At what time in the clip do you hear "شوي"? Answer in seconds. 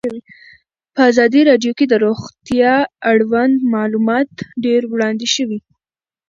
5.35-5.59